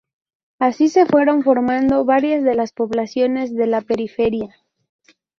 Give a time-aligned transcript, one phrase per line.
[0.57, 4.55] Así se fueron formando varias de las poblaciones de la periferia.